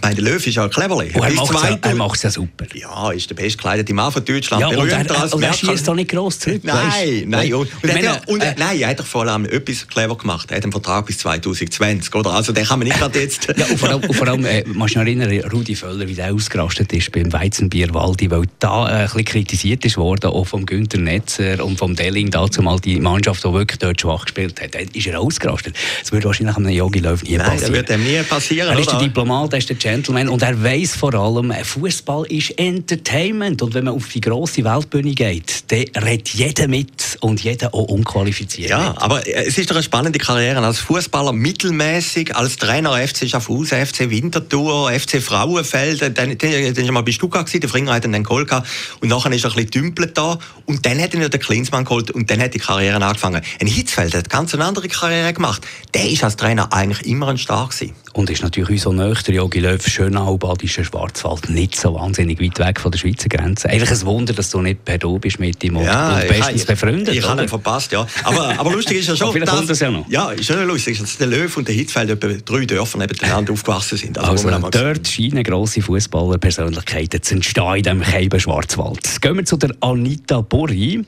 Bei 0.00 0.14
der 0.14 0.24
Löw 0.24 0.44
ist 0.44 0.54
ja 0.54 0.68
cleverly. 0.68 1.12
Oh, 1.14 1.22
er 1.22 1.94
macht 1.94 2.16
es 2.16 2.22
ja, 2.22 2.30
super. 2.30 2.66
Ja, 2.74 3.12
ist 3.12 3.30
der 3.30 3.36
bestgekleidete 3.36 3.94
Mann 3.94 4.10
von 4.10 4.24
Deutschland. 4.24 4.60
Ja, 4.60 4.68
und 4.68 4.88
er, 4.88 5.20
als 5.20 5.32
und 5.32 5.42
er 5.42 5.52
schießt 5.52 5.86
doch 5.86 5.94
nicht 5.94 6.10
gross 6.10 6.40
zurück. 6.40 6.62
Nein, 6.64 7.24
nein. 7.28 7.54
Und, 7.54 7.68
und, 7.82 7.84
meine, 7.84 8.06
er, 8.06 8.28
und 8.28 8.42
äh, 8.42 8.54
nein, 8.58 8.80
er 8.80 8.88
hat 8.88 8.98
doch 8.98 9.06
vor 9.06 9.26
allem 9.26 9.44
etwas 9.44 9.86
clever 9.86 10.16
gemacht. 10.16 10.50
Er 10.50 10.56
hat 10.56 10.64
einen 10.64 10.72
Vertrag 10.72 11.06
bis 11.06 11.18
2020, 11.18 12.12
oder? 12.16 12.32
Also 12.32 12.52
den 12.52 12.64
kann 12.64 12.80
man 12.80 12.88
nicht 12.88 12.98
gerade 12.98 13.20
jetzt... 13.20 13.46
ja, 13.56 13.64
und 13.66 13.78
vor 13.78 13.90
allem, 13.90 14.12
vor 14.12 14.26
allem 14.26 14.44
äh, 14.44 14.64
musst 14.66 14.96
du 14.96 15.04
dich 15.04 15.16
erinnern, 15.18 15.50
Rudi 15.50 15.76
Völler, 15.76 16.08
wie 16.08 16.14
der 16.14 16.34
ausgerastet 16.34 16.92
ist 16.92 17.12
beim 17.12 17.32
Weizenbier 17.32 17.94
Waldi, 17.94 18.28
weil 18.30 18.42
da 18.58 18.88
äh, 18.88 18.92
ein 18.92 19.04
bisschen 19.04 19.24
kritisiert 19.24 19.84
ist 19.84 19.96
worden, 19.96 20.30
auch 20.30 20.44
vom 20.44 20.66
Günther 20.66 20.98
Netzer 20.98 21.64
und 21.64 21.78
vom 21.78 21.94
Delling, 21.94 22.30
dazu 22.32 22.60
mal 22.60 22.80
die 22.80 22.98
Mannschaft, 22.98 23.44
die 23.44 23.52
wirklich 23.52 23.78
dort 23.78 24.00
schwach 24.00 24.24
gespielt 24.24 24.60
hat. 24.60 24.74
Dann 24.74 24.88
ist 24.92 25.06
er 25.06 25.20
ausgerastet. 25.20 25.76
Das 26.00 26.10
würde 26.10 26.26
wahrscheinlich 26.26 26.56
einem 26.56 26.70
Yogi 26.70 26.98
Löw 26.98 27.22
nie 27.22 27.38
passieren. 27.38 27.46
Nein, 27.46 27.60
das 27.60 27.72
wird 27.72 27.90
ihm 27.90 28.04
nie 28.04 28.22
passieren, 28.24 28.68
Er 28.72 28.78
ist 28.80 28.90
der 28.90 28.98
Diplomat, 28.98 29.52
er 29.52 29.58
ist 29.58 29.68
der 29.68 29.75
Gentleman 29.78 30.28
und 30.28 30.42
er 30.42 30.62
weiß 30.62 30.96
vor 30.96 31.14
allem, 31.14 31.52
Fußball 31.52 32.26
ist 32.26 32.50
Entertainment. 32.58 33.62
Und 33.62 33.74
wenn 33.74 33.84
man 33.84 33.94
auf 33.94 34.08
die 34.08 34.20
grosse 34.20 34.64
Weltbühne 34.64 35.14
geht, 35.14 35.64
dann 35.68 36.02
redet 36.02 36.28
jeder 36.30 36.68
mit 36.68 37.18
und 37.20 37.42
jeder 37.42 37.74
auch 37.74 37.88
unqualifiziert. 37.88 38.70
Ja, 38.70 38.90
mit. 38.90 39.02
aber 39.02 39.26
es 39.26 39.58
ist 39.58 39.70
doch 39.70 39.76
eine 39.76 39.82
spannende 39.82 40.18
Karriere. 40.18 40.60
Als 40.64 40.78
Fußballer 40.80 41.32
mittelmäßig, 41.32 42.34
als 42.34 42.56
Trainer 42.56 42.96
FC 42.96 43.28
Schaffhausen, 43.28 43.84
FC 43.84 44.10
Winterthur, 44.10 44.90
FC 44.90 45.22
Frauenfeld, 45.22 46.02
dann, 46.02 46.14
dann, 46.38 46.74
dann 46.74 46.94
mal 46.94 47.02
bei 47.02 47.12
Stuttgart 47.12 47.46
gewesen, 47.46 47.60
der 47.60 47.70
Fringer 47.70 47.94
hat 47.94 48.04
dann 48.04 48.22
Goal 48.22 48.46
gehabt 48.46 48.68
und 49.00 49.08
nachher 49.08 49.32
ist 49.32 49.44
er 49.44 49.50
ein 49.50 49.54
bisschen 49.54 49.70
dümpelt 49.70 50.16
da 50.16 50.38
und 50.64 50.84
dann 50.84 51.00
hat 51.00 51.14
er 51.14 51.28
den 51.28 51.40
Klinsmann 51.40 51.84
geholt 51.84 52.10
und 52.10 52.30
dann 52.30 52.40
hat 52.40 52.54
die 52.54 52.58
Karriere 52.58 53.04
angefangen. 53.04 53.42
Ein 53.60 53.66
Hitzfeld 53.66 54.14
hat 54.14 54.30
ganz 54.30 54.54
eine 54.54 54.64
andere 54.64 54.88
Karriere 54.88 55.32
gemacht. 55.32 55.66
Der 55.94 56.08
ist 56.08 56.24
als 56.24 56.36
Trainer 56.36 56.72
eigentlich 56.72 57.06
immer 57.06 57.28
ein 57.28 57.38
Stark 57.38 57.70
gewesen. 57.70 57.94
Und 58.16 58.30
ist 58.30 58.42
natürlich 58.42 58.70
unser 58.70 59.08
nächster 59.08 59.30
Jogi 59.30 59.60
Löw, 59.60 59.86
Schönau, 59.86 60.38
Badischer 60.38 60.84
Schwarzwald, 60.84 61.50
nicht 61.50 61.76
so 61.76 61.94
wahnsinnig 61.96 62.40
weit 62.40 62.58
weg 62.58 62.80
von 62.80 62.90
der 62.90 62.98
Schweizer 62.98 63.28
Grenze. 63.28 63.68
Eigentlich 63.68 63.90
ein 63.90 64.06
Wunder, 64.06 64.32
dass 64.32 64.48
du 64.48 64.62
nicht 64.62 64.86
per 64.86 64.96
Du 64.96 65.18
bist 65.18 65.38
mit 65.38 65.62
ihm 65.62 65.76
ja, 65.76 66.14
und 66.14 66.28
bestens 66.28 66.62
ich, 66.62 66.66
befreundet. 66.66 67.08
Ich, 67.10 67.18
ich 67.18 67.28
habe 67.28 67.42
ihn 67.42 67.48
verpasst, 67.48 67.92
ja. 67.92 68.06
Aber, 68.24 68.58
aber 68.58 68.72
lustig 68.72 69.00
ist 69.00 69.08
ja 69.08 69.16
schon, 69.16 69.34
vielleicht 69.34 69.52
kommt 69.52 69.68
das 69.68 69.80
ja 69.80 69.90
noch. 69.90 70.08
Ja, 70.08 70.30
ist 70.30 70.46
schon 70.46 70.66
lustig, 70.66 70.98
dass 70.98 71.18
der 71.18 71.26
Löw 71.26 71.54
und 71.58 71.68
der 71.68 71.74
Hitzfeld 71.74 72.08
etwa 72.08 72.28
drei 72.42 72.64
Dörfer 72.64 72.96
nebeneinander 72.96 73.52
aufgewachsen 73.52 73.98
sind. 73.98 74.16
Also, 74.16 74.48
also 74.48 74.70
dort 74.70 75.06
scheinen 75.06 75.44
grosse 75.44 75.82
Fußballerpersönlichkeiten 75.82 77.22
zu 77.22 77.34
entstehen 77.34 77.74
in 77.76 77.82
diesem 77.82 78.00
Keiben 78.00 78.40
Schwarzwald. 78.40 79.20
Gehen 79.20 79.36
wir 79.36 79.44
zu 79.44 79.58
der 79.58 79.74
Anita 79.80 80.40
Borri. 80.40 81.04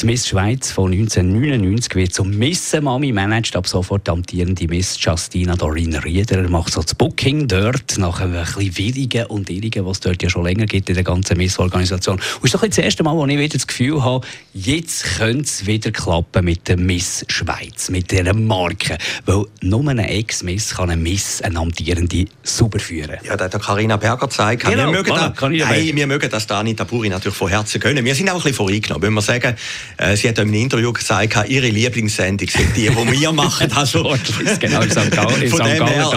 Die 0.00 0.06
Miss 0.06 0.26
Schweiz 0.26 0.72
von 0.72 0.90
1999 0.90 1.94
wird 1.94 2.12
zum 2.12 2.30
Miss-Mami 2.30 3.12
managt 3.12 3.54
ab 3.54 3.68
sofort 3.68 4.08
amtierende 4.08 4.66
Miss 4.66 4.96
Justina 5.00 5.54
Dorin 5.54 5.94
Rieder. 5.94 6.39
Er 6.40 6.48
macht 6.48 6.72
so 6.72 6.80
das 6.80 6.94
Booking 6.94 7.48
dort 7.48 7.98
nach 7.98 8.20
einem 8.20 8.32
bisschen 8.32 8.78
Willigen 8.78 9.26
und 9.26 9.50
Irrigen, 9.50 9.84
was 9.84 9.98
es 9.98 10.00
dort 10.00 10.22
ja 10.22 10.30
schon 10.30 10.44
länger 10.44 10.64
gibt 10.64 10.88
in 10.88 10.94
der 10.94 11.04
ganzen 11.04 11.36
Miss-Organisation. 11.36 12.16
Und 12.16 12.44
ist 12.44 12.54
doch 12.54 12.66
das 12.66 12.78
erste 12.78 13.02
Mal, 13.02 13.14
wo 13.14 13.26
ich 13.26 13.38
wieder 13.38 13.58
das 13.58 13.66
Gefühl 13.66 14.02
habe, 14.02 14.26
jetzt 14.54 15.04
könnte 15.18 15.42
es 15.42 15.66
wieder 15.66 15.90
klappen 15.90 16.46
mit 16.46 16.66
der 16.66 16.78
Miss 16.78 17.26
Schweiz, 17.28 17.90
mit 17.90 18.10
dieser 18.10 18.32
Marke. 18.32 18.96
Weil 19.26 19.44
nur 19.60 19.86
eine 19.86 20.08
Ex-Miss 20.08 20.76
kann 20.76 20.88
eine 20.88 21.00
Miss, 21.00 21.42
eine 21.42 21.58
amtierende, 21.58 22.24
super 22.42 22.78
führen. 22.78 23.18
Ja, 23.22 23.36
da 23.36 23.44
hat 23.44 23.62
Carina 23.62 23.98
Berger 23.98 24.26
gezeigt. 24.26 24.64
Genau, 24.64 24.86
wir, 24.86 24.92
mögen 24.92 25.12
voilà, 25.12 25.38
da, 25.38 25.48
nein, 25.48 25.94
wir 25.94 26.06
mögen 26.06 26.30
das 26.30 26.46
da 26.46 26.60
Anita 26.60 26.84
Buri 26.84 27.10
natürlich 27.10 27.36
von 27.36 27.48
Herzen 27.50 27.82
können. 27.82 28.02
Wir 28.02 28.14
sind 28.14 28.30
auch 28.30 28.36
ein 28.36 28.38
bisschen 28.38 28.54
voreingenommen. 28.54 29.02
Wenn 29.02 29.12
wir 29.12 29.22
sagen, 29.22 29.56
äh, 29.98 30.16
sie 30.16 30.28
hat 30.28 30.38
in 30.38 30.44
einem 30.44 30.54
Interview 30.54 30.90
gesagt, 30.90 31.36
ihre 31.50 31.68
Lieblingssendung 31.68 32.48
sind 32.48 32.74
die, 32.74 32.88
die 32.88 33.20
wir 33.20 33.32
machen. 33.32 33.70
Also, 33.80 34.14
genau, 34.60 34.82
im 34.82 34.90
St. 34.90 35.10
Gauer 35.10 35.30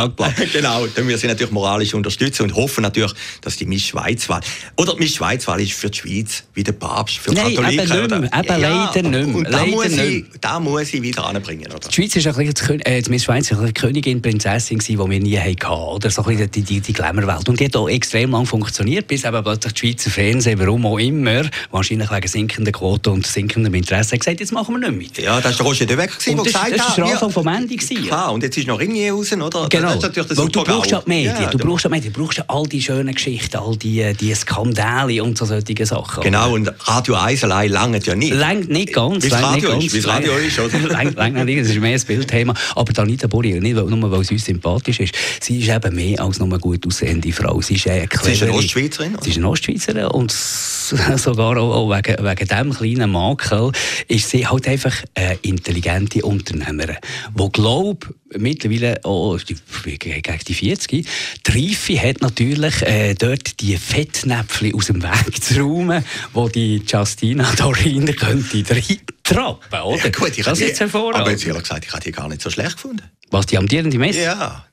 Tagblatt. 0.04 0.34
Genau, 0.54 0.86
dann 0.88 1.08
wir 1.08 1.18
sie 1.18 1.28
natürlich 1.28 1.52
moralisch 1.52 1.94
unterstützen 1.94 2.44
und 2.44 2.56
hoffen 2.56 2.82
natürlich, 2.82 3.14
dass 3.42 3.58
die 3.58 3.66
Miss 3.66 3.84
Schweizwahl 3.84 4.42
oder 4.78 4.96
Miss 4.98 5.16
Schweizwahl 5.16 5.62
ist 5.62 5.74
für 5.74 5.90
die 5.90 5.98
Schweiz 5.98 6.44
wie 6.54 6.64
der 6.64 6.74
Papst 6.74 7.18
für 7.18 7.32
Nein, 7.32 7.56
Katholiken. 7.56 7.92
Eben, 7.92 8.22
nicht 8.22 8.32
mehr, 8.32 8.44
eben 8.44 8.62
ja, 8.62 8.86
leider 8.86 9.10
nicht 9.10 9.28
mehr. 9.28 9.36
Und 9.36 9.46
da, 9.46 9.50
leider 9.50 9.72
muss 9.72 9.90
nicht 9.90 10.00
ich, 10.00 10.26
da 10.42 10.60
muss 10.60 10.94
ich 10.94 11.02
wieder 11.02 11.26
anbringen. 11.26 11.68
Oder? 11.68 11.88
Die 11.88 11.94
Schweiz 11.94 12.16
ist 12.16 12.28
ein 12.28 12.36
bisschen, 12.36 12.80
äh, 12.82 13.02
die 13.02 13.10
Miss 13.10 13.24
Schweiz 13.24 13.50
ist 13.50 13.58
eine 13.58 13.74
Königin, 13.74 14.22
Prinzessin, 14.22 14.80
die 14.80 14.98
wir 14.98 15.08
nie 15.08 15.38
hatten. 15.38 15.72
Oder 15.72 16.10
so 16.10 16.24
ein 16.24 16.36
bisschen 16.36 16.52
die, 16.52 16.62
die, 16.62 16.82
die 16.82 16.94
Glamour-Welt. 16.94 17.50
Und 17.50 17.60
die 17.60 17.66
hat 17.66 17.76
auch 17.76 17.90
extrem 17.90 18.32
lang 18.32 18.46
funktioniert, 18.46 19.08
bis 19.08 19.24
eben 19.24 19.44
plötzlich 19.44 19.74
die 19.74 19.80
Schweizer 19.80 20.12
Fernsehen, 20.12 20.60
warum 20.60 20.86
auch 20.86 21.00
immer, 21.00 21.44
wahrscheinlich 21.72 22.12
wegen 22.12 22.28
sinkender 22.28 22.72
Quote 22.72 23.12
und 23.12 23.26
sinkendem 23.26 23.74
Interesse, 23.74 24.18
gesagt, 24.18 24.40
jetzt 24.40 24.52
machen 24.52 24.80
wir 24.80 24.90
nicht 24.92 25.16
mit. 25.16 25.26
Ja, 25.26 25.42
das 25.42 25.46
war 25.46 25.52
der 25.54 25.66
Roger 25.66 25.86
de 25.86 25.98
Weck, 25.98 26.12
der 26.20 26.36
gesagt 26.36 26.72
hat. 26.72 26.80
Das 26.80 26.98
war 26.98 27.06
der 27.06 27.14
Anfang 27.14 27.32
vom 27.32 27.48
Ende. 27.48 27.76
Klar, 27.76 28.34
und 28.34 28.44
jetzt 28.44 28.58
ist 28.58 28.68
noch 28.68 28.80
Ringe 28.80 29.12
raus, 29.12 29.32
oder? 29.32 29.68
Genau. 29.70 29.93
Das 29.96 30.04
ist 30.04 30.04
natürlich 30.04 30.30
das 30.30 30.38
Weil 30.38 30.50
du 30.50 30.64
brauchst 30.64 30.92
ja 30.92 31.02
die 31.02 31.10
Medien, 31.10 31.36
ja, 31.42 31.50
du 31.50 31.58
brauchst 31.58 31.84
ja 31.84 31.90
Medien, 31.90 32.14
du 32.14 32.20
brauchst 32.22 32.38
ja 32.38 32.46
all 32.48 32.64
die 32.64 32.82
schönen 32.82 33.14
Geschichten, 33.14 33.58
all 33.58 33.76
die, 33.78 34.14
die 34.20 34.34
Skandale 34.34 35.24
und 35.24 35.38
so 35.38 35.46
solche 35.46 35.86
Sachen. 35.86 36.24
Genau, 36.24 36.54
und 36.54 36.72
Radio 36.86 37.16
1 37.16 37.44
allein 37.44 37.72
langt 37.72 38.06
ja 38.06 38.16
nicht. 38.16 38.34
Langt 38.34 38.70
nicht 38.70 38.94
ganz. 38.94 39.24
Wie 39.24 39.30
Radio 39.30 39.78
ist, 39.78 40.08
Radio 40.08 40.34
ist, 40.38 40.60
oder? 40.60 40.80
Langt 41.14 41.46
nicht, 41.46 41.60
das 41.62 41.70
ist 41.70 41.80
mehr 41.80 41.96
ein 41.96 42.02
Bildthema. 42.06 42.54
Aber 42.76 43.02
Anita 43.02 43.28
Borri, 43.28 43.60
nicht 43.60 43.76
nur 43.76 44.12
weil 44.12 44.24
sie 44.24 44.36
uns 44.36 44.46
sympathisch 44.46 45.00
ist, 45.00 45.16
sie 45.42 45.60
ist 45.60 45.70
eben 45.70 45.96
mehr 45.96 46.22
als 46.22 46.40
nur 46.40 46.48
eine 46.48 46.60
gut 46.60 46.86
aussehende 46.86 47.32
Frau. 47.32 47.62
Sie 47.62 47.76
ist 47.76 47.88
eine 47.88 48.08
clevere, 48.08 48.26
Sie 48.26 48.34
ist 48.34 48.44
eine 48.44 48.54
Ostschweizerin? 48.54 49.18
Sie 49.22 49.30
ist 49.30 49.38
eine 49.38 49.50
Ostschweizerin 49.50 50.06
und 50.08 50.32
sogar 51.18 51.58
auch 51.58 51.90
wegen, 51.90 52.26
wegen 52.26 52.48
diesem 52.48 52.74
kleinen 52.74 53.12
Makel 53.12 53.72
ist 54.08 54.30
sie 54.30 54.48
halt 54.48 54.68
einfach 54.68 54.94
eine 55.16 55.38
intelligente 55.42 56.22
Unternehmerin, 56.24 56.98
die 57.38 57.52
glaubt, 57.52 58.08
mittlerweile 58.38 59.00
oh, 59.04 59.38
gegen 59.38 60.40
die 60.48 60.54
40, 60.54 61.08
die 61.48 61.52
Reife 61.52 62.02
hat 62.02 62.22
natürlich 62.22 62.82
äh, 62.82 63.14
dort 63.14 63.60
die 63.62 63.78
Fettnäpfchen 63.78 64.74
aus 64.74 64.88
dem 64.88 65.04
Weg 65.04 65.44
zu 65.44 65.62
räumen, 65.62 66.04
wo 66.34 66.50
die 66.50 66.82
Justina 66.86 67.52
Dorin 67.56 68.06
könnte 68.16 68.64
reintrappen, 68.70 69.82
oder? 69.82 70.04
Ja, 70.04 70.10
gut, 70.10 70.38
ich 70.38 70.44
das 70.44 70.60
ist 70.60 70.80
hervorragend. 70.80 71.22
Aber 71.22 71.32
jetzt 71.32 71.46
ehrlich 71.46 71.64
gesagt, 71.64 71.86
ich 71.86 71.92
habe 71.92 72.04
die 72.04 72.12
gar 72.12 72.28
nicht 72.28 72.42
so 72.42 72.50
schlecht 72.50 72.76
gefunden. 72.76 73.04
Was, 73.32 73.46
die 73.48 73.58
amtierende 73.58 73.98
Messe? 73.98 74.22
Ja. 74.22 74.66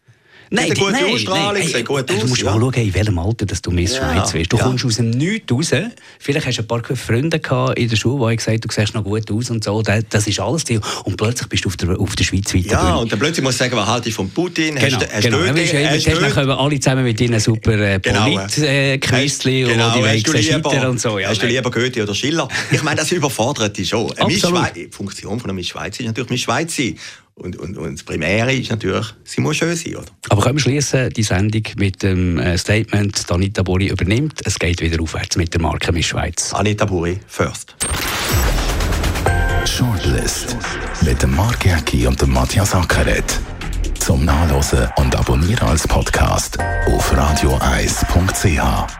Nein, 0.52 0.70
die, 0.74 0.80
gute 0.80 0.92
nein, 0.92 1.04
Ausstrahlung, 1.14 1.62
nein, 1.72 1.84
gut 1.84 2.10
Du 2.10 2.14
aus, 2.16 2.26
musst 2.28 2.42
ja. 2.42 2.50
mal 2.50 2.60
schauen, 2.60 2.74
in 2.74 2.92
welchem 2.94 3.18
Alter 3.20 3.46
dass 3.46 3.62
du 3.62 3.70
Miss 3.70 3.94
Ja, 3.94 3.98
Schweiz 4.12 4.34
wirst. 4.34 4.52
Du 4.52 4.56
ja. 4.56 4.64
kommst 4.64 4.84
aus 4.84 4.96
dem 4.96 5.10
Nichts 5.10 5.52
raus. 5.52 5.70
Vielleicht 6.18 6.46
hast 6.46 6.58
du 6.58 6.62
ein 6.62 6.66
paar 6.66 6.82
Freunde 6.96 7.38
gehabt 7.38 7.78
in 7.78 7.88
der 7.88 7.94
Schule, 7.96 8.30
die 8.30 8.36
gesagt 8.36 8.64
du 8.64 8.68
siehst 8.68 8.94
noch 8.94 9.04
gut 9.04 9.30
aus 9.30 9.48
und 9.50 9.62
so. 9.62 9.80
Das, 9.80 10.26
ist 10.26 10.40
alles 10.40 10.64
Ziel. 10.64 10.80
Und 11.04 11.16
plötzlich 11.16 11.48
bist 11.48 11.64
du 11.64 11.68
auf 11.68 11.76
der, 11.76 11.98
auf 12.00 12.16
der 12.16 12.24
Schweiz 12.24 12.52
weiter. 12.52 12.66
Ja, 12.68 12.94
und 12.96 13.12
dann 13.12 13.18
plötzlich 13.20 13.44
musst 13.44 13.60
du 13.60 13.64
sagen, 13.64 13.76
was 13.76 13.86
halte 13.86 14.08
ich 14.08 14.14
von 14.16 14.28
Putin? 14.28 14.74
Genau, 14.74 14.86
hast, 14.86 15.00
du- 15.02 15.14
hast 15.14 15.22
genau. 15.22 15.38
du 15.38 15.44
dort- 15.44 15.54
bist 15.54 15.72
du- 15.72 15.88
hast 15.88 16.06
dann 16.08 16.14
du 16.24 16.30
kommen 16.34 16.50
alle 16.50 16.80
zusammen 16.80 17.04
mit 17.04 17.20
deinen 17.20 17.38
super 17.40 17.78
äh, 17.78 18.00
Genau. 18.00 18.24
Polit-Quizli 18.24 19.62
Genau, 19.64 19.86
und 19.94 19.94
die 20.04 20.08
hast 20.08 20.26
du 20.26 20.42
scheitern 20.42 20.86
und 20.90 21.00
so. 21.00 21.18
Ja, 21.18 21.28
hast 21.28 21.42
du 21.42 21.46
lieber 21.46 21.70
Goethe 21.70 22.02
oder 22.02 22.14
Schiller? 22.14 22.48
Ich 22.72 22.82
meine, 22.82 22.96
das 22.96 23.12
überfordert 23.12 23.76
dich 23.78 23.88
schon. 23.88 24.12
Miss 24.26 24.44
Absolut. 24.44 24.94
Funktion 24.94 25.38
von 25.38 25.50
einer 25.50 25.52
Miss 25.54 25.68
Schweiz 25.68 25.98
ist 26.00 26.06
natürlich 26.06 26.30
Miss 26.30 26.40
Schweiz 26.40 26.76
sein. 26.76 26.96
Und, 27.40 27.56
und, 27.56 27.78
und 27.78 27.94
das 27.94 28.02
Primäre 28.02 28.52
ist 28.52 28.70
natürlich, 28.70 29.06
sie 29.24 29.40
muss 29.40 29.56
schön 29.56 29.74
sein, 29.74 29.96
oder? 29.96 30.06
Aber 30.28 30.42
können 30.42 30.56
wir 30.56 30.60
schließen 30.60 31.08
die 31.10 31.22
Sendung 31.22 31.62
mit 31.76 32.02
dem 32.02 32.38
äh, 32.38 32.58
Statement, 32.58 33.24
Anita 33.30 33.62
Bori 33.62 33.88
übernimmt, 33.88 34.42
es 34.44 34.58
geht 34.58 34.82
wieder 34.82 35.02
aufwärts 35.02 35.36
mit 35.36 35.54
der 35.54 35.62
Marke 35.62 35.90
Miss 35.90 36.06
Schweiz. 36.06 36.52
Anita 36.52 36.84
Buri, 36.84 37.18
first. 37.26 37.74
Shortlist 39.64 40.54
mit 41.02 41.22
dem 41.22 41.34
Mark 41.34 41.64
Jäcki 41.64 42.06
und 42.06 42.20
dem 42.20 42.30
Matthias 42.30 42.74
Ackeret. 42.74 43.40
Zum 43.98 44.26
Nachlesen 44.26 44.88
und 44.96 45.16
Abonnieren 45.16 45.68
als 45.68 45.88
Podcast 45.88 46.58
auf 46.86 47.16
radioeis.ch. 47.16 48.99